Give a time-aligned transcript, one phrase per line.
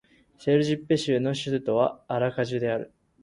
[0.39, 2.91] セルジッペ州の州都はアラカジュである